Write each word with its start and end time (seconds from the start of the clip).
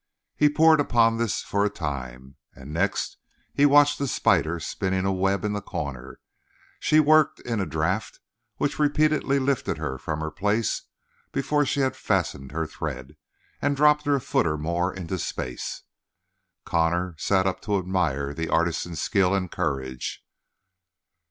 He 0.35 0.49
pored 0.49 0.79
upon 0.79 1.19
this 1.19 1.43
for 1.43 1.63
a 1.63 1.69
time, 1.69 2.35
and 2.55 2.73
next 2.73 3.17
he 3.53 3.67
watched 3.67 4.01
a 4.01 4.07
spider 4.07 4.59
spinning 4.59 5.05
a 5.05 5.13
web 5.13 5.45
in 5.45 5.53
the 5.53 5.61
corner; 5.61 6.19
she 6.79 6.99
worked 6.99 7.39
in 7.41 7.59
a 7.59 7.67
draft 7.67 8.19
which 8.57 8.79
repeatedly 8.79 9.37
lifted 9.37 9.77
her 9.77 9.99
from 9.99 10.19
her 10.21 10.31
place 10.31 10.85
before 11.31 11.67
she 11.67 11.81
had 11.81 11.95
fastened 11.95 12.51
her 12.51 12.65
thread, 12.65 13.15
and 13.61 13.75
dropped 13.75 14.05
her 14.07 14.15
a 14.15 14.21
foot 14.21 14.47
or 14.47 14.57
more 14.57 14.91
into 14.91 15.19
space. 15.19 15.83
Connor 16.65 17.13
sat 17.19 17.45
up 17.45 17.61
to 17.61 17.77
admire 17.77 18.33
the 18.33 18.49
artisan's 18.49 18.99
skill 18.99 19.35
and 19.35 19.51
courage. 19.51 20.25